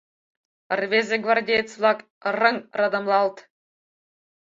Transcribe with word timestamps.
Рвезе 0.79 1.17
гвардеец-влак, 1.23 1.99
рыҥ 2.39 2.55
радамлалт 2.79 3.37